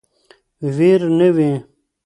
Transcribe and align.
ویر 0.75 1.01
نه 1.17 1.27
وي. 1.35 1.51